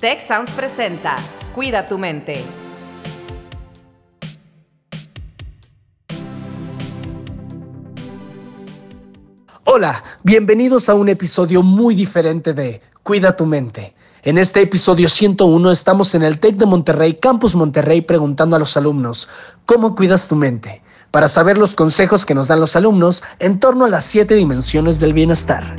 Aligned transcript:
Tech 0.00 0.20
Sounds 0.20 0.52
presenta 0.52 1.16
Cuida 1.56 1.84
tu 1.84 1.98
mente. 1.98 2.44
Hola, 9.64 10.04
bienvenidos 10.22 10.88
a 10.88 10.94
un 10.94 11.08
episodio 11.08 11.64
muy 11.64 11.96
diferente 11.96 12.54
de 12.54 12.80
Cuida 13.02 13.34
tu 13.34 13.44
mente. 13.44 13.96
En 14.22 14.38
este 14.38 14.60
episodio 14.60 15.08
101 15.08 15.68
estamos 15.72 16.14
en 16.14 16.22
el 16.22 16.38
TEC 16.38 16.58
de 16.58 16.66
Monterrey, 16.66 17.14
Campus 17.14 17.56
Monterrey, 17.56 18.00
preguntando 18.00 18.54
a 18.54 18.60
los 18.60 18.76
alumnos, 18.76 19.28
¿cómo 19.66 19.96
cuidas 19.96 20.28
tu 20.28 20.36
mente? 20.36 20.80
Para 21.10 21.26
saber 21.26 21.58
los 21.58 21.74
consejos 21.74 22.24
que 22.24 22.36
nos 22.36 22.46
dan 22.46 22.60
los 22.60 22.76
alumnos 22.76 23.24
en 23.40 23.58
torno 23.58 23.84
a 23.84 23.88
las 23.88 24.04
siete 24.04 24.36
dimensiones 24.36 25.00
del 25.00 25.12
bienestar. 25.12 25.74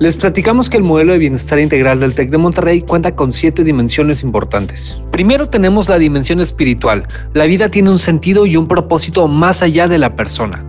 Les 0.00 0.14
platicamos 0.14 0.70
que 0.70 0.76
el 0.76 0.84
modelo 0.84 1.12
de 1.12 1.18
bienestar 1.18 1.58
integral 1.58 1.98
del 1.98 2.14
TEC 2.14 2.30
de 2.30 2.38
Monterrey 2.38 2.82
cuenta 2.82 3.16
con 3.16 3.32
siete 3.32 3.64
dimensiones 3.64 4.22
importantes. 4.22 4.96
Primero 5.10 5.48
tenemos 5.48 5.88
la 5.88 5.98
dimensión 5.98 6.38
espiritual. 6.40 7.04
La 7.34 7.46
vida 7.46 7.68
tiene 7.68 7.90
un 7.90 7.98
sentido 7.98 8.46
y 8.46 8.56
un 8.56 8.68
propósito 8.68 9.26
más 9.26 9.60
allá 9.60 9.88
de 9.88 9.98
la 9.98 10.14
persona. 10.14 10.64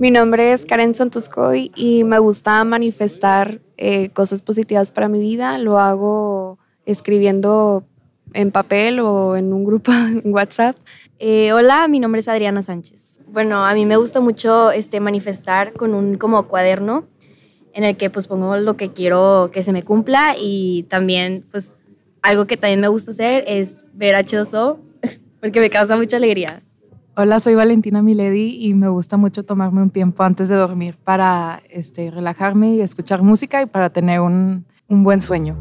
Mi 0.00 0.10
nombre 0.10 0.52
es 0.52 0.66
Karen 0.66 0.96
Santuscoy 0.96 1.70
y 1.76 2.02
me 2.02 2.18
gusta 2.18 2.64
manifestar 2.64 3.60
eh, 3.76 4.08
cosas 4.08 4.42
positivas 4.42 4.90
para 4.90 5.08
mi 5.08 5.20
vida. 5.20 5.56
Lo 5.58 5.78
hago 5.78 6.58
escribiendo 6.84 7.84
en 8.32 8.50
papel 8.50 8.98
o 8.98 9.36
en 9.36 9.52
un 9.52 9.64
grupo 9.64 9.92
en 10.24 10.34
WhatsApp. 10.34 10.76
Eh, 11.20 11.52
hola, 11.52 11.86
mi 11.86 12.00
nombre 12.00 12.22
es 12.22 12.26
Adriana 12.26 12.64
Sánchez. 12.64 13.18
Bueno, 13.28 13.64
a 13.64 13.72
mí 13.74 13.86
me 13.86 13.96
gusta 13.96 14.20
mucho 14.20 14.72
este, 14.72 14.98
manifestar 14.98 15.74
con 15.74 15.94
un 15.94 16.18
como 16.18 16.48
cuaderno 16.48 17.04
en 17.76 17.84
el 17.84 17.96
que 17.96 18.08
pues 18.08 18.26
pongo 18.26 18.56
lo 18.56 18.76
que 18.76 18.90
quiero 18.90 19.50
que 19.52 19.62
se 19.62 19.70
me 19.70 19.82
cumpla 19.82 20.34
y 20.40 20.84
también 20.84 21.44
pues 21.50 21.76
algo 22.22 22.46
que 22.46 22.56
también 22.56 22.80
me 22.80 22.88
gusta 22.88 23.10
hacer 23.10 23.44
es 23.46 23.84
ver 23.92 24.14
H2O 24.14 24.78
porque 25.40 25.60
me 25.60 25.68
causa 25.68 25.96
mucha 25.96 26.16
alegría. 26.16 26.62
Hola, 27.16 27.38
soy 27.38 27.54
Valentina 27.54 28.02
Miledi 28.02 28.56
y 28.66 28.72
me 28.72 28.88
gusta 28.88 29.18
mucho 29.18 29.44
tomarme 29.44 29.82
un 29.82 29.90
tiempo 29.90 30.22
antes 30.22 30.48
de 30.48 30.54
dormir 30.54 30.96
para 31.04 31.62
este, 31.68 32.10
relajarme 32.10 32.74
y 32.74 32.80
escuchar 32.80 33.22
música 33.22 33.60
y 33.62 33.66
para 33.66 33.90
tener 33.90 34.20
un, 34.20 34.64
un 34.88 35.04
buen 35.04 35.20
sueño. 35.20 35.58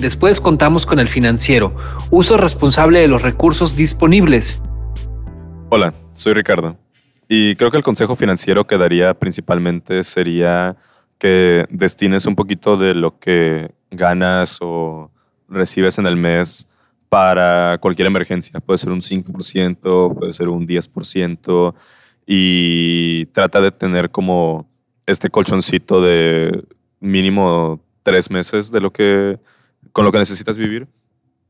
Después 0.00 0.40
contamos 0.40 0.86
con 0.86 1.00
el 1.00 1.08
financiero, 1.08 1.74
uso 2.12 2.36
responsable 2.36 3.00
de 3.00 3.08
los 3.08 3.22
recursos 3.22 3.74
disponibles. 3.74 4.62
Hola, 5.68 5.94
soy 6.12 6.32
Ricardo 6.32 6.76
y 7.28 7.56
creo 7.56 7.72
que 7.72 7.76
el 7.76 7.82
consejo 7.82 8.14
financiero 8.14 8.68
que 8.68 8.78
daría 8.78 9.14
principalmente 9.14 10.04
sería 10.04 10.76
que 11.20 11.66
destines 11.68 12.24
un 12.26 12.34
poquito 12.34 12.78
de 12.78 12.94
lo 12.94 13.20
que 13.20 13.70
ganas 13.90 14.58
o 14.62 15.10
recibes 15.48 15.98
en 15.98 16.06
el 16.06 16.16
mes 16.16 16.66
para 17.10 17.76
cualquier 17.78 18.06
emergencia. 18.06 18.58
Puede 18.58 18.78
ser 18.78 18.90
un 18.90 19.02
5%, 19.02 20.18
puede 20.18 20.32
ser 20.32 20.48
un 20.48 20.66
10% 20.66 21.74
y 22.26 23.26
trata 23.26 23.60
de 23.60 23.70
tener 23.70 24.10
como 24.10 24.66
este 25.06 25.28
colchoncito 25.28 26.00
de 26.00 26.64
mínimo 27.00 27.80
tres 28.02 28.30
meses 28.30 28.72
de 28.72 28.80
lo 28.80 28.90
que, 28.90 29.38
con 29.92 30.06
lo 30.06 30.12
que 30.12 30.18
necesitas 30.18 30.56
vivir. 30.56 30.88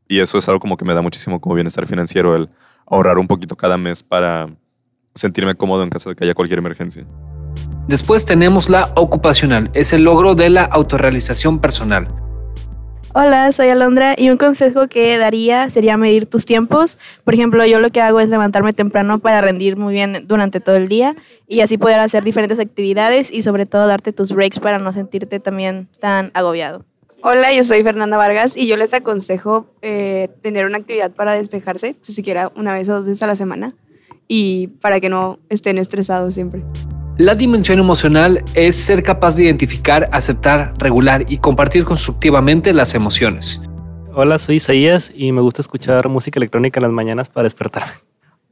Y 0.08 0.18
eso 0.18 0.38
es 0.38 0.48
algo 0.48 0.58
como 0.58 0.76
que 0.76 0.84
me 0.84 0.94
da 0.94 1.00
muchísimo 1.00 1.40
como 1.40 1.54
bienestar 1.54 1.86
financiero, 1.86 2.34
el 2.34 2.48
ahorrar 2.86 3.18
un 3.18 3.28
poquito 3.28 3.56
cada 3.56 3.76
mes 3.76 4.02
para 4.02 4.48
sentirme 5.14 5.54
cómodo 5.54 5.84
en 5.84 5.90
caso 5.90 6.08
de 6.08 6.16
que 6.16 6.24
haya 6.24 6.34
cualquier 6.34 6.58
emergencia. 6.58 7.06
Después 7.88 8.24
tenemos 8.24 8.68
la 8.68 8.92
ocupacional, 8.96 9.70
es 9.74 9.92
el 9.92 10.04
logro 10.04 10.34
de 10.34 10.50
la 10.50 10.64
autorrealización 10.64 11.60
personal. 11.60 12.08
Hola, 13.12 13.50
soy 13.50 13.66
Alondra 13.66 14.14
y 14.16 14.30
un 14.30 14.36
consejo 14.36 14.86
que 14.86 15.18
daría 15.18 15.68
sería 15.68 15.96
medir 15.96 16.26
tus 16.26 16.44
tiempos. 16.44 16.96
Por 17.24 17.34
ejemplo, 17.34 17.66
yo 17.66 17.80
lo 17.80 17.90
que 17.90 18.00
hago 18.00 18.20
es 18.20 18.28
levantarme 18.28 18.72
temprano 18.72 19.18
para 19.18 19.40
rendir 19.40 19.76
muy 19.76 19.92
bien 19.92 20.26
durante 20.28 20.60
todo 20.60 20.76
el 20.76 20.86
día 20.86 21.16
y 21.48 21.60
así 21.60 21.76
poder 21.76 21.98
hacer 21.98 22.22
diferentes 22.22 22.60
actividades 22.60 23.32
y 23.32 23.42
sobre 23.42 23.66
todo 23.66 23.88
darte 23.88 24.12
tus 24.12 24.32
breaks 24.32 24.60
para 24.60 24.78
no 24.78 24.92
sentirte 24.92 25.40
también 25.40 25.88
tan 25.98 26.30
agobiado. 26.34 26.84
Hola, 27.24 27.52
yo 27.52 27.64
soy 27.64 27.82
Fernanda 27.82 28.16
Vargas 28.16 28.56
y 28.56 28.68
yo 28.68 28.76
les 28.76 28.94
aconsejo 28.94 29.66
eh, 29.82 30.28
tener 30.40 30.64
una 30.66 30.78
actividad 30.78 31.10
para 31.10 31.32
despejarse, 31.32 31.94
pues, 31.94 32.14
siquiera 32.14 32.52
una 32.54 32.72
vez 32.74 32.88
o 32.88 32.94
dos 32.94 33.06
veces 33.06 33.24
a 33.24 33.26
la 33.26 33.34
semana 33.34 33.74
y 34.28 34.68
para 34.80 35.00
que 35.00 35.08
no 35.08 35.40
estén 35.48 35.78
estresados 35.78 36.34
siempre. 36.34 36.62
La 37.20 37.34
dimensión 37.34 37.78
emocional 37.78 38.42
es 38.54 38.76
ser 38.76 39.02
capaz 39.02 39.36
de 39.36 39.44
identificar, 39.44 40.08
aceptar, 40.10 40.72
regular 40.78 41.26
y 41.28 41.36
compartir 41.36 41.84
constructivamente 41.84 42.72
las 42.72 42.94
emociones. 42.94 43.60
Hola, 44.14 44.38
soy 44.38 44.56
Isaías 44.56 45.12
y 45.14 45.30
me 45.30 45.42
gusta 45.42 45.60
escuchar 45.60 46.08
música 46.08 46.38
electrónica 46.38 46.80
en 46.80 46.84
las 46.84 46.92
mañanas 46.92 47.28
para 47.28 47.44
despertarme. 47.44 47.92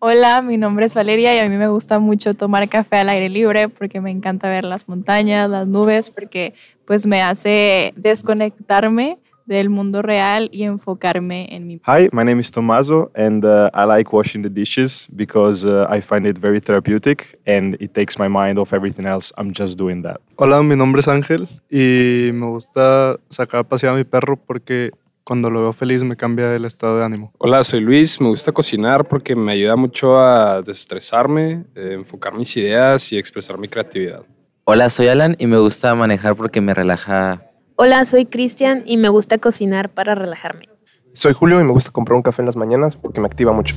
Hola, 0.01 0.43
mi 0.43 0.59
nombre 0.59 0.84
es 0.84 0.95
Valeria 0.95 1.34
y 1.34 1.39
a 1.39 1.49
mí 1.49 1.56
me 1.56 1.69
gusta 1.69 1.99
mucho 1.99 2.34
tomar 2.34 2.69
café 2.69 2.97
al 2.97 3.09
aire 3.09 3.31
libre 3.31 3.71
porque 3.71 4.03
me 4.03 4.11
encanta 4.11 4.51
ver 4.51 4.65
las 4.65 4.87
montañas, 4.87 5.49
las 5.49 5.67
nubes, 5.67 6.11
porque 6.11 6.53
pues 6.85 7.06
me 7.06 7.23
hace 7.23 7.95
desconectarme 7.97 9.17
del 9.49 9.71
mundo 9.71 10.03
real 10.03 10.51
y 10.53 10.65
enfocarme 10.65 11.47
en 11.51 11.67
mi. 11.67 11.81
Hi, 11.87 12.09
my 12.13 12.23
name 12.23 12.39
is 12.39 12.51
Tomaso 12.51 13.11
and 13.15 13.45
uh, 13.45 13.71
I 13.73 13.85
like 13.87 14.13
washing 14.13 14.43
the 14.43 14.51
dishes 14.51 15.09
because 15.17 15.67
uh, 15.67 15.87
I 15.89 16.03
find 16.03 16.27
it 16.27 16.39
very 16.39 16.61
therapeutic 16.61 17.41
and 17.47 17.75
it 17.81 17.95
takes 17.95 18.19
my 18.19 18.29
mind 18.29 18.59
off 18.59 18.75
everything 18.75 19.07
else. 19.07 19.33
I'm 19.39 19.53
just 19.53 19.79
doing 19.79 20.03
that. 20.03 20.21
Hola, 20.37 20.63
mi 20.63 20.77
nombre 20.77 21.01
es 21.01 21.09
Ángel 21.09 21.49
y 21.71 22.31
me 22.35 22.47
gusta 22.47 23.19
sacar 23.31 23.61
a 23.61 23.65
pasear 23.65 23.95
a 23.95 23.97
mi 23.97 24.05
perro 24.05 24.37
porque 24.37 24.91
cuando 25.25 25.49
lo 25.49 25.63
veo 25.63 25.73
feliz 25.73 26.05
me 26.05 26.15
cambia 26.15 26.55
el 26.55 26.67
estado 26.67 26.99
de 26.99 27.05
ánimo. 27.05 27.33
Hola, 27.39 27.65
soy 27.65 27.81
Luis, 27.81 28.21
me 28.21 28.29
gusta 28.29 28.53
cocinar 28.53 29.09
porque 29.09 29.35
me 29.35 29.53
ayuda 29.53 29.77
mucho 29.77 30.19
a 30.19 30.61
desestresarme, 30.61 31.65
eh, 31.75 31.93
enfocar 31.95 32.35
mis 32.35 32.55
ideas 32.59 33.11
y 33.13 33.19
expresar 33.19 33.59
mi 33.59 33.69
creatividad. 33.69 34.23
Hola, 34.65 34.91
soy 34.91 35.09
Alan 35.09 35.37
y 35.39 35.47
me 35.47 35.57
gusta 35.57 35.95
manejar 35.95 36.37
porque 36.37 36.61
me 36.61 36.75
relaja 36.75 37.48
Hola, 37.81 38.05
soy 38.06 38.27
Cristian 38.27 38.83
y 38.87 38.97
me 38.97 39.09
gusta 39.09 39.39
cocinar 39.39 39.94
para 39.94 40.16
relajarme. 40.16 40.69
Soy 41.12 41.33
Julio 41.33 41.61
y 41.61 41.62
me 41.62 41.71
gusta 41.71 41.93
comprar 41.93 42.16
un 42.16 42.22
café 42.22 42.43
en 42.43 42.47
las 42.47 42.56
mañanas 42.56 42.97
porque 42.97 43.21
me 43.21 43.27
activa 43.27 43.53
mucho. 43.53 43.77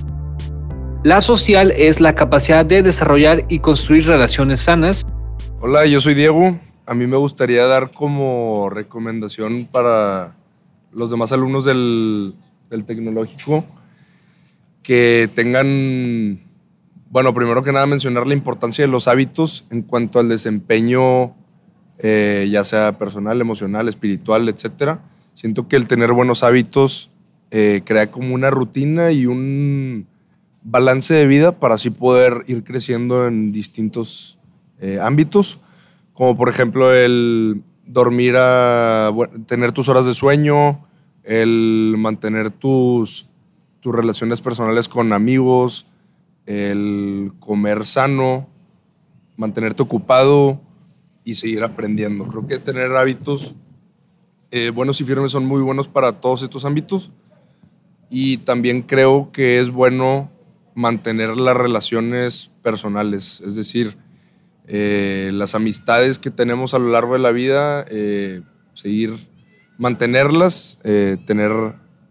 La 1.04 1.22
social 1.22 1.72
es 1.78 2.02
la 2.02 2.16
capacidad 2.16 2.66
de 2.66 2.82
desarrollar 2.82 3.46
y 3.48 3.60
construir 3.60 4.08
relaciones 4.08 4.62
sanas. 4.62 5.06
Hola, 5.60 5.86
yo 5.86 6.02
soy 6.02 6.16
Diego. 6.16 6.60
A 6.88 6.96
mí 6.96 7.06
me 7.06 7.16
gustaría 7.16 7.68
dar 7.68 7.92
como 7.92 8.72
recomendación 8.72 9.70
para 9.72 10.36
los 10.92 11.12
demás 11.12 11.32
alumnos 11.32 11.64
del, 11.64 12.34
del 12.72 12.86
tecnológico 12.86 13.66
que 14.82 15.30
tengan, 15.36 16.42
bueno, 17.12 17.36
primero 17.36 17.62
que 17.62 17.72
nada 17.72 17.86
mencionar 17.86 18.26
la 18.26 18.34
importancia 18.34 18.84
de 18.84 18.92
los 18.92 19.08
hábitos 19.08 19.68
en 19.70 19.84
cuanto 19.84 20.20
al 20.20 20.28
desempeño 20.28 21.36
eh, 22.04 22.50
ya 22.52 22.64
sea 22.64 22.98
personal, 22.98 23.40
emocional, 23.40 23.88
espiritual, 23.88 24.50
etc. 24.50 24.98
Siento 25.36 25.68
que 25.68 25.76
el 25.76 25.88
tener 25.88 26.14
buenos 26.14 26.44
hábitos 26.44 27.12
eh, 27.52 27.82
crea 27.86 28.10
como 28.10 28.34
una 28.34 28.50
rutina 28.50 29.12
y 29.12 29.28
un 29.28 30.08
balance 30.64 31.14
de 31.14 31.28
vida 31.28 31.60
para 31.60 31.76
así 31.76 31.92
poder 31.92 32.44
ir 32.48 32.64
creciendo 32.64 33.28
en 33.28 33.52
distintos 33.52 34.40
eh, 34.80 35.00
ámbitos, 35.00 35.60
como 36.14 36.36
por 36.36 36.50
ejemplo 36.50 36.92
el 36.92 37.62
dormir 37.86 38.36
a 38.38 39.12
tener 39.46 39.72
tus 39.72 39.88
horas 39.88 40.08
de 40.08 40.16
sueño, 40.16 40.88
el 41.24 41.96
mantener 42.00 42.50
tus, 42.50 43.28
tus 43.80 43.94
relaciones 43.94 44.42
personales 44.42 44.88
con 44.88 45.14
amigos, 45.14 45.86
el 46.48 47.32
comer 47.40 47.86
sano, 47.86 48.48
mantenerte 49.38 49.84
ocupado, 49.84 50.60
y 51.24 51.36
seguir 51.36 51.64
aprendiendo. 51.64 52.26
Creo 52.26 52.48
que 52.48 52.58
tener 52.60 52.96
hábitos 52.96 53.56
eh, 54.54 54.70
buenos 54.70 55.00
y 55.00 55.06
firmes 55.06 55.32
son 55.32 55.46
muy 55.46 55.62
buenos 55.62 55.88
para 55.88 56.20
todos 56.20 56.44
estos 56.44 56.66
ámbitos 56.66 57.10
y 58.10 58.38
también 58.38 58.82
creo 58.82 59.32
que 59.32 59.60
es 59.60 59.70
bueno 59.70 60.30
mantener 60.76 61.38
las 61.38 61.56
relaciones 61.56 62.52
personales, 62.62 63.42
es 63.46 63.56
decir, 63.56 63.96
eh, 64.68 65.32
las 65.34 65.56
amistades 65.56 66.20
que 66.20 66.32
tenemos 66.32 66.74
a 66.74 66.80
lo 66.80 66.90
largo 66.90 67.14
de 67.14 67.20
la 67.20 67.32
vida, 67.32 67.86
eh, 67.90 68.42
seguir 68.74 69.14
mantenerlas, 69.78 70.80
tener 70.84 71.52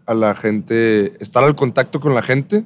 a 0.05 0.13
la 0.13 0.35
gente, 0.35 1.13
estar 1.21 1.43
al 1.43 1.55
contacto 1.55 1.99
con 1.99 2.13
la 2.13 2.21
gente 2.21 2.65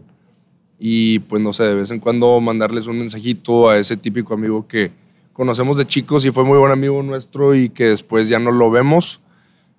y 0.80 1.20
pues 1.20 1.42
no 1.42 1.54
sé, 1.54 1.64
de 1.64 1.76
vez 1.76 1.92
en 1.92 2.00
cuando 2.00 2.40
mandarles 2.40 2.88
un 2.88 3.00
mensajito 3.00 3.70
a 3.70 3.78
ese 3.78 3.98
típico 3.98 4.34
amigo 4.34 4.68
que, 4.68 4.92
conocemos 5.36 5.76
de 5.76 5.84
chicos 5.84 6.26
y 6.26 6.32
fue 6.32 6.46
muy 6.46 6.58
buen 6.58 6.72
amigo 6.72 7.04
nuestro 7.04 7.56
y 7.56 7.68
que 7.68 7.90
después 7.90 8.30
ya 8.30 8.40
no 8.40 8.52
lo 8.52 8.72
vemos. 8.72 9.20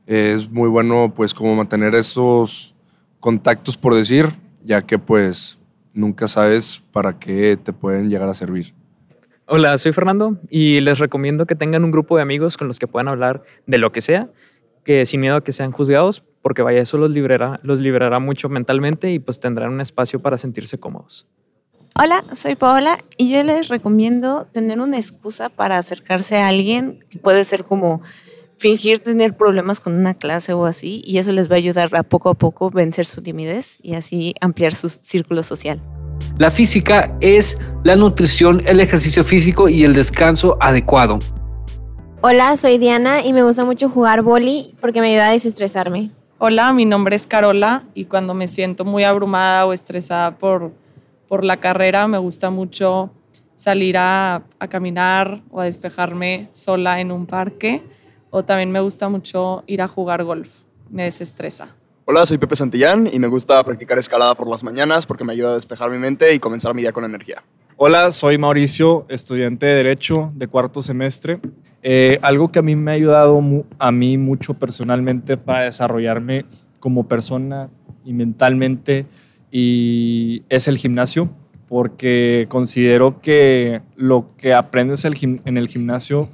Es 0.06 0.50
muy 0.50 0.68
bueno 0.68 1.14
pues 1.16 1.32
como 1.32 1.56
mantener 1.56 1.94
esos 1.94 2.74
contactos 3.20 3.78
por 3.78 3.94
decir, 3.94 4.26
ya 4.62 4.82
que 4.82 4.98
pues 4.98 5.58
nunca 5.94 6.28
sabes 6.28 6.82
para 6.92 7.18
qué 7.18 7.56
te 7.56 7.72
pueden 7.72 8.10
llegar 8.10 8.28
a 8.28 8.34
servir. 8.34 8.74
Hola, 9.46 9.78
soy 9.78 9.94
Fernando 9.94 10.36
y 10.50 10.80
les 10.80 10.98
recomiendo 10.98 11.46
que 11.46 11.54
tengan 11.54 11.84
un 11.84 11.90
grupo 11.90 12.16
de 12.16 12.22
amigos 12.22 12.58
con 12.58 12.68
los 12.68 12.78
que 12.78 12.86
puedan 12.86 13.08
hablar 13.08 13.42
de 13.66 13.78
lo 13.78 13.92
que 13.92 14.02
sea. 14.02 14.28
que 14.84 15.04
sin 15.04 15.20
miedo 15.20 15.36
a 15.36 15.42
que 15.42 15.52
sean 15.52 15.72
juzgados, 15.72 16.22
porque 16.42 16.62
vaya, 16.62 16.80
eso 16.80 16.96
los 16.96 17.10
liberará, 17.10 17.58
los 17.64 17.80
liberará 17.80 18.20
mucho 18.20 18.48
mentalmente 18.48 19.10
y 19.10 19.18
pues 19.18 19.40
tendrán 19.40 19.72
un 19.72 19.80
espacio 19.80 20.20
para 20.20 20.38
sentirse 20.38 20.78
cómodos. 20.78 21.26
Hola, 21.98 22.22
soy 22.34 22.56
Paola 22.56 22.98
y 23.16 23.30
yo 23.30 23.42
les 23.42 23.68
recomiendo 23.68 24.46
tener 24.52 24.80
una 24.80 24.98
excusa 24.98 25.48
para 25.48 25.78
acercarse 25.78 26.36
a 26.36 26.48
alguien 26.48 26.98
que 27.08 27.18
puede 27.18 27.42
ser 27.46 27.64
como 27.64 28.02
fingir 28.58 28.98
tener 28.98 29.34
problemas 29.34 29.80
con 29.80 29.94
una 29.94 30.12
clase 30.12 30.52
o 30.52 30.66
así 30.66 31.00
y 31.06 31.16
eso 31.16 31.32
les 31.32 31.50
va 31.50 31.54
a 31.54 31.56
ayudar 31.56 31.88
a 31.96 32.02
poco 32.02 32.28
a 32.28 32.34
poco 32.34 32.70
vencer 32.70 33.06
su 33.06 33.22
timidez 33.22 33.78
y 33.82 33.94
así 33.94 34.34
ampliar 34.42 34.74
su 34.74 34.90
círculo 34.90 35.42
social. 35.42 35.80
La 36.36 36.50
física 36.50 37.16
es 37.22 37.56
la 37.82 37.96
nutrición, 37.96 38.62
el 38.66 38.80
ejercicio 38.80 39.24
físico 39.24 39.70
y 39.70 39.82
el 39.82 39.94
descanso 39.94 40.58
adecuado. 40.60 41.18
Hola, 42.20 42.58
soy 42.58 42.76
Diana 42.76 43.24
y 43.24 43.32
me 43.32 43.42
gusta 43.42 43.64
mucho 43.64 43.88
jugar 43.88 44.20
boli 44.20 44.74
porque 44.82 45.00
me 45.00 45.12
ayuda 45.12 45.28
a 45.28 45.32
desestresarme. 45.32 46.10
Hola, 46.36 46.74
mi 46.74 46.84
nombre 46.84 47.16
es 47.16 47.26
Carola 47.26 47.84
y 47.94 48.04
cuando 48.04 48.34
me 48.34 48.48
siento 48.48 48.84
muy 48.84 49.04
abrumada 49.04 49.64
o 49.64 49.72
estresada 49.72 50.36
por, 50.36 50.72
por 51.28 51.44
la 51.44 51.58
carrera, 51.58 52.08
me 52.08 52.18
gusta 52.18 52.50
mucho 52.50 53.10
salir 53.56 53.96
a, 53.98 54.42
a 54.58 54.68
caminar 54.68 55.42
o 55.50 55.60
a 55.60 55.64
despejarme 55.64 56.48
sola 56.52 57.00
en 57.00 57.10
un 57.10 57.26
parque 57.26 57.82
o 58.30 58.44
también 58.44 58.70
me 58.70 58.80
gusta 58.80 59.08
mucho 59.08 59.64
ir 59.66 59.80
a 59.82 59.88
jugar 59.88 60.24
golf, 60.24 60.64
me 60.90 61.04
desestresa. 61.04 61.74
Hola, 62.04 62.24
soy 62.26 62.38
Pepe 62.38 62.54
Santillán 62.54 63.08
y 63.12 63.18
me 63.18 63.26
gusta 63.26 63.62
practicar 63.64 63.98
escalada 63.98 64.34
por 64.34 64.48
las 64.48 64.62
mañanas 64.62 65.06
porque 65.06 65.24
me 65.24 65.32
ayuda 65.32 65.50
a 65.50 65.54
despejar 65.54 65.90
mi 65.90 65.98
mente 65.98 66.34
y 66.34 66.38
comenzar 66.38 66.74
mi 66.74 66.82
día 66.82 66.92
con 66.92 67.04
energía. 67.04 67.42
Hola, 67.76 68.10
soy 68.10 68.38
Mauricio, 68.38 69.06
estudiante 69.08 69.66
de 69.66 69.74
Derecho 69.74 70.30
de 70.34 70.46
cuarto 70.46 70.82
semestre. 70.82 71.40
Eh, 71.82 72.18
algo 72.22 72.52
que 72.52 72.58
a 72.60 72.62
mí 72.62 72.76
me 72.76 72.92
ha 72.92 72.94
ayudado 72.94 73.42
a 73.78 73.90
mí 73.90 74.18
mucho 74.18 74.54
personalmente 74.54 75.36
para 75.36 75.62
desarrollarme 75.62 76.44
como 76.78 77.08
persona 77.08 77.70
y 78.04 78.12
mentalmente 78.12 79.06
y 79.58 80.42
es 80.50 80.68
el 80.68 80.76
gimnasio, 80.76 81.30
porque 81.66 82.44
considero 82.50 83.22
que 83.22 83.80
lo 83.96 84.26
que 84.36 84.52
aprendes 84.52 85.06
en 85.06 85.56
el 85.56 85.68
gimnasio, 85.68 86.28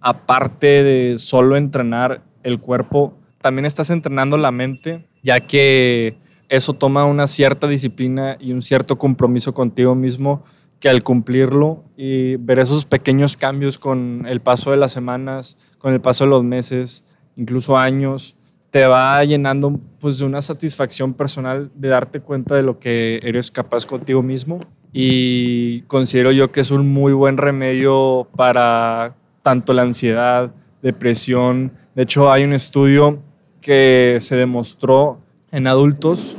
aparte 0.00 0.84
de 0.84 1.18
solo 1.18 1.56
entrenar 1.56 2.22
el 2.44 2.60
cuerpo, 2.60 3.18
también 3.42 3.64
estás 3.64 3.90
entrenando 3.90 4.38
la 4.38 4.52
mente, 4.52 5.08
ya 5.24 5.40
que 5.40 6.18
eso 6.48 6.72
toma 6.72 7.04
una 7.04 7.26
cierta 7.26 7.66
disciplina 7.66 8.36
y 8.38 8.52
un 8.52 8.62
cierto 8.62 8.96
compromiso 8.96 9.52
contigo 9.52 9.96
mismo 9.96 10.44
que 10.78 10.88
al 10.88 11.02
cumplirlo 11.02 11.82
y 11.96 12.36
ver 12.36 12.60
esos 12.60 12.84
pequeños 12.84 13.36
cambios 13.36 13.76
con 13.76 14.24
el 14.28 14.40
paso 14.40 14.70
de 14.70 14.76
las 14.76 14.92
semanas, 14.92 15.58
con 15.78 15.94
el 15.94 16.00
paso 16.00 16.26
de 16.26 16.30
los 16.30 16.44
meses, 16.44 17.02
incluso 17.34 17.76
años, 17.76 18.36
te 18.70 18.86
va 18.86 19.24
llenando 19.24 19.80
pues 19.98 20.18
de 20.18 20.26
una 20.26 20.42
satisfacción 20.42 21.14
personal 21.14 21.70
de 21.74 21.88
darte 21.88 22.20
cuenta 22.20 22.54
de 22.54 22.62
lo 22.62 22.78
que 22.78 23.20
eres 23.22 23.50
capaz 23.50 23.86
contigo 23.86 24.22
mismo 24.22 24.60
y 24.92 25.82
considero 25.82 26.32
yo 26.32 26.52
que 26.52 26.60
es 26.60 26.70
un 26.70 26.88
muy 26.92 27.12
buen 27.12 27.36
remedio 27.36 28.28
para 28.36 29.14
tanto 29.42 29.72
la 29.72 29.82
ansiedad, 29.82 30.50
depresión. 30.82 31.72
De 31.94 32.02
hecho, 32.02 32.30
hay 32.30 32.44
un 32.44 32.52
estudio 32.52 33.22
que 33.60 34.18
se 34.20 34.36
demostró 34.36 35.20
en 35.50 35.66
adultos 35.66 36.38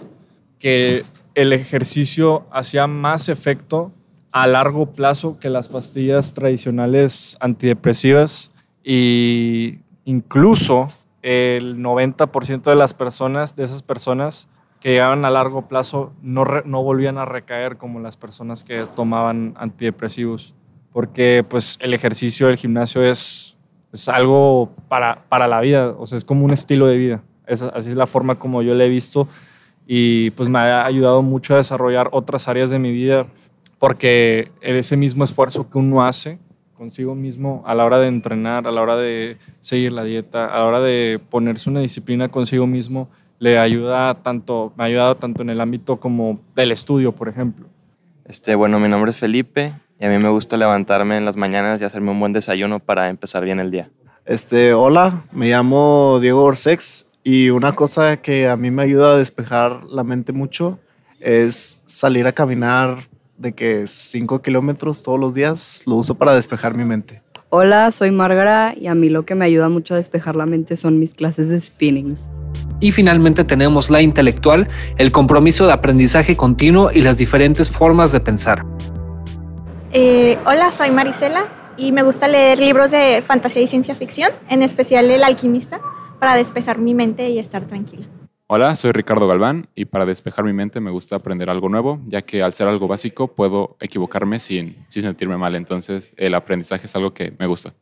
que 0.60 1.04
el 1.36 1.54
ejercicio 1.54 2.46
hacía 2.52 2.88
más 2.88 3.30
efecto 3.30 3.92
a 4.32 4.46
largo 4.48 4.92
plazo 4.92 5.40
que 5.40 5.50
las 5.50 5.70
pastillas 5.70 6.34
tradicionales 6.34 7.38
antidepresivas 7.40 8.52
y 8.84 9.80
incluso 10.06 10.88
el 11.22 11.78
90% 11.78 12.64
de 12.64 12.76
las 12.76 12.94
personas, 12.94 13.56
de 13.56 13.64
esas 13.64 13.84
personas 13.84 14.48
que 14.80 14.92
llegaban 14.92 15.26
a 15.26 15.30
largo 15.30 15.68
plazo, 15.68 16.14
no, 16.22 16.46
no 16.66 16.84
volvían 16.84 17.18
a 17.18 17.26
recaer 17.26 17.78
como 17.78 18.00
las 18.00 18.16
personas 18.16 18.64
que 18.64 18.86
tomaban 18.96 19.54
antidepresivos, 19.58 20.56
porque 20.94 21.46
pues 21.48 21.78
el 21.82 21.94
ejercicio, 21.94 22.48
el 22.50 22.56
gimnasio 22.56 23.04
es, 23.04 23.58
es 23.92 24.08
algo 24.08 24.72
para, 24.88 25.26
para 25.28 25.48
la 25.48 25.60
vida, 25.60 25.96
o 25.98 26.08
sea, 26.08 26.18
es 26.18 26.24
como 26.24 26.46
un 26.46 26.52
estilo 26.52 26.88
de 26.88 26.98
vida. 26.98 27.24
Es, 27.46 27.62
así 27.62 27.90
es 27.90 27.96
la 27.96 28.08
forma 28.08 28.36
como 28.36 28.62
yo 28.62 28.74
le 28.74 28.86
he 28.86 28.90
visto 28.90 29.28
y 29.88 30.30
pues 30.32 30.48
me 30.50 30.60
ha 30.60 30.86
ayudado 30.86 31.24
mucho 31.24 31.56
a 31.56 31.58
desarrollar 31.58 32.10
otras 32.12 32.48
áreas 32.48 32.70
de 32.70 32.78
mi 32.78 32.92
vida 32.92 33.26
porque 33.80 34.52
ese 34.62 34.96
mismo 34.98 35.24
esfuerzo 35.24 35.70
que 35.70 35.80
uno 35.80 36.06
hace 36.06 36.38
consigo 36.80 37.14
mismo 37.14 37.62
a 37.66 37.76
la 37.76 37.84
hora 37.84 38.00
de 38.00 38.08
entrenar, 38.08 38.66
a 38.66 38.72
la 38.72 38.82
hora 38.82 38.96
de 38.96 39.38
seguir 39.60 39.92
la 39.92 40.06
dieta, 40.06 40.46
a 40.46 40.60
la 40.60 40.66
hora 40.66 40.80
de 40.80 41.20
ponerse 41.30 41.70
una 41.70 41.82
disciplina 41.82 42.30
consigo 42.30 42.68
mismo, 42.68 43.10
le 43.38 43.60
ayuda 43.60 44.16
tanto, 44.24 44.72
me 44.78 44.86
ha 44.86 44.88
ayudado 44.88 45.16
tanto 45.16 45.42
en 45.42 45.50
el 45.50 45.60
ámbito 45.60 45.98
como 45.98 46.40
del 46.56 46.72
estudio, 46.72 47.12
por 47.12 47.28
ejemplo. 47.28 47.68
Este, 48.24 48.56
bueno, 48.56 48.80
mi 48.80 48.88
nombre 48.88 49.12
es 49.12 49.18
Felipe 49.18 49.74
y 50.00 50.06
a 50.06 50.10
mí 50.10 50.18
me 50.20 50.30
gusta 50.30 50.56
levantarme 50.56 51.18
en 51.18 51.26
las 51.26 51.36
mañanas 51.36 51.82
y 51.82 51.84
hacerme 51.84 52.12
un 52.12 52.20
buen 52.22 52.32
desayuno 52.32 52.80
para 52.80 53.10
empezar 53.10 53.44
bien 53.44 53.60
el 53.60 53.72
día. 53.72 53.90
Este, 54.26 54.74
hola, 54.74 55.24
me 55.34 55.50
llamo 55.50 56.20
Diego 56.22 56.44
Orsex 56.44 57.08
y 57.26 57.50
una 57.50 57.76
cosa 57.76 58.22
que 58.22 58.48
a 58.48 58.56
mí 58.56 58.72
me 58.72 58.84
ayuda 58.84 59.16
a 59.16 59.18
despejar 59.18 59.84
la 59.84 60.06
mente 60.06 60.32
mucho 60.32 60.80
es 61.20 61.82
salir 61.86 62.26
a 62.26 62.32
caminar 62.32 63.00
de 63.40 63.54
que 63.54 63.88
5 63.88 64.42
kilómetros 64.42 65.02
todos 65.02 65.20
los 65.20 65.34
días 65.34 65.84
lo 65.88 65.96
uso 65.96 66.16
para 66.16 66.36
despejar 66.36 66.76
mi 66.76 66.86
mente. 66.86 67.22
Hola, 67.50 67.90
soy 67.90 68.12
Márgara 68.12 68.76
y 68.80 68.88
a 68.88 68.94
mí 68.94 69.10
lo 69.10 69.26
que 69.26 69.34
me 69.34 69.46
ayuda 69.46 69.70
mucho 69.70 69.96
a 69.96 69.98
despejar 69.98 70.36
la 70.36 70.46
mente 70.46 70.76
son 70.78 71.00
mis 71.00 71.16
clases 71.16 71.50
de 71.50 71.60
spinning. 71.60 72.16
Y 72.80 72.92
finalmente 72.92 73.44
tenemos 73.44 73.90
la 73.90 74.02
intelectual, 74.02 74.68
el 74.98 75.12
compromiso 75.12 75.66
de 75.66 75.74
aprendizaje 75.74 76.38
continuo 76.38 76.92
y 76.92 77.02
las 77.02 77.18
diferentes 77.18 77.70
formas 77.70 78.12
de 78.12 78.20
pensar. 78.20 78.64
Eh, 79.94 80.38
hola, 80.46 80.72
soy 80.72 80.92
Marisela 80.92 81.48
y 81.76 81.92
me 81.92 82.04
gusta 82.04 82.28
leer 82.28 82.60
libros 82.60 82.92
de 82.92 83.24
fantasía 83.26 83.64
y 83.64 83.68
ciencia 83.68 83.96
ficción, 83.96 84.32
en 84.50 84.62
especial 84.62 85.10
El 85.10 85.24
alquimista, 85.24 85.82
para 86.20 86.36
despejar 86.36 86.78
mi 86.78 86.94
mente 86.94 87.30
y 87.30 87.40
estar 87.40 87.66
tranquila. 87.66 88.06
Hola, 88.52 88.76
soy 88.76 88.94
Ricardo 88.94 89.28
Galván 89.28 89.68
y 89.76 89.86
para 89.86 90.08
despejar 90.08 90.44
mi 90.44 90.54
mente 90.54 90.80
me 90.80 90.90
gusta 90.90 91.18
aprender 91.18 91.52
algo 91.52 91.70
nuevo, 91.70 92.00
ya 92.08 92.24
que 92.24 92.42
al 92.42 92.52
ser 92.52 92.68
algo 92.68 92.88
básico 92.88 93.28
puedo 93.28 93.78
equivocarme 93.80 94.40
sin, 94.40 94.76
sin 94.88 95.04
sentirme 95.04 95.38
mal, 95.38 95.54
entonces 95.54 96.16
el 96.18 96.34
aprendizaje 96.34 96.88
es 96.88 96.96
algo 96.96 97.14
que 97.14 97.32
me 97.38 97.46
gusta. 97.46 97.76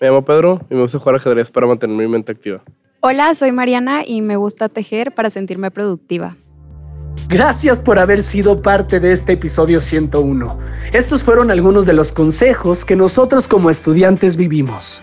Me 0.00 0.06
llamo 0.06 0.24
Pedro 0.24 0.64
y 0.70 0.76
me 0.76 0.82
gusta 0.82 1.00
jugar 1.00 1.16
ajedrez 1.16 1.50
para 1.50 1.66
mantener 1.66 1.96
mi 1.96 2.06
mente 2.06 2.30
activa. 2.30 2.62
Hola, 3.00 3.34
soy 3.34 3.50
Mariana 3.50 4.04
y 4.06 4.22
me 4.22 4.36
gusta 4.36 4.68
tejer 4.68 5.12
para 5.12 5.28
sentirme 5.28 5.72
productiva. 5.72 6.36
Gracias 7.28 7.80
por 7.80 7.98
haber 7.98 8.20
sido 8.20 8.62
parte 8.62 9.00
de 9.00 9.10
este 9.10 9.32
episodio 9.32 9.80
101. 9.80 10.56
Estos 10.92 11.24
fueron 11.24 11.50
algunos 11.50 11.84
de 11.84 11.94
los 11.94 12.12
consejos 12.12 12.84
que 12.84 12.94
nosotros 12.94 13.48
como 13.48 13.70
estudiantes 13.70 14.36
vivimos. 14.36 15.02